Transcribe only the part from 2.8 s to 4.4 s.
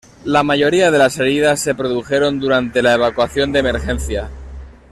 la evacuación de emergencia.